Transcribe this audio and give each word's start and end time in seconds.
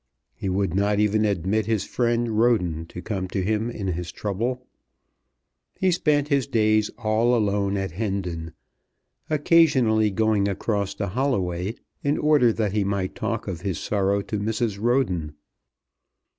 He 0.33 0.49
would 0.49 0.73
not 0.73 0.99
even 0.99 1.25
admit 1.25 1.67
his 1.67 1.83
friend 1.83 2.39
Roden 2.39 2.87
to 2.87 3.03
come 3.03 3.27
to 3.27 3.43
him 3.43 3.69
in 3.69 3.89
his 3.89 4.11
trouble. 4.11 4.65
He 5.75 5.91
spent 5.91 6.29
his 6.29 6.47
days 6.47 6.89
all 6.97 7.35
alone 7.35 7.77
at 7.77 7.91
Hendon, 7.91 8.53
occasionally 9.29 10.09
going 10.09 10.47
across 10.47 10.95
to 10.95 11.05
Holloway 11.09 11.75
in 12.03 12.17
order 12.17 12.51
that 12.51 12.71
he 12.71 12.83
might 12.83 13.13
talk 13.13 13.47
of 13.47 13.61
his 13.61 13.77
sorrow 13.77 14.23
to 14.23 14.39
Mrs. 14.39 14.81
Roden. 14.81 15.35